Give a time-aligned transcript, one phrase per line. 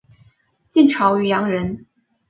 [0.71, 1.85] 晋朝渔阳人。